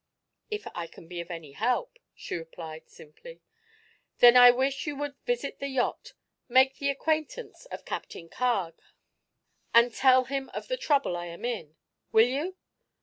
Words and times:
"If 0.49 0.65
I 0.73 0.87
can 0.87 1.07
be 1.07 1.21
of 1.21 1.29
any 1.29 1.51
help," 1.51 1.99
she 2.15 2.33
replied, 2.35 2.89
simply. 2.89 3.43
"Then 4.17 4.35
I 4.35 4.49
wish 4.49 4.87
you 4.87 4.95
would 4.95 5.13
visit 5.27 5.59
the 5.59 5.67
yacht, 5.67 6.13
make 6.49 6.79
the 6.79 6.89
acquaintance 6.89 7.65
of 7.67 7.85
Captain 7.85 8.27
Carg 8.27 8.81
and 9.75 9.93
tell 9.93 10.23
him 10.23 10.49
of 10.55 10.69
the 10.69 10.77
trouble 10.77 11.15
I 11.15 11.27
am 11.27 11.45
in. 11.45 11.75
Will 12.11 12.25
you?" 12.25 12.55